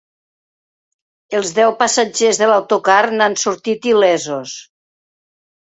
[1.39, 4.61] Els deu passatgers de l’autocar n’han sortit il·lesos.